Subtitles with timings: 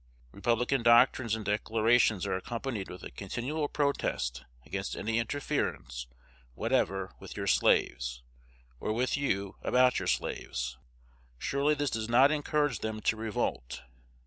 [0.31, 6.07] Republican doctrines and declarations are accompanied with a continual protest against any interference
[6.55, 8.23] whatever with your slaves,
[8.79, 10.75] or with you about your slaves.
[11.37, 13.83] Surely this does not encourage them to revolt.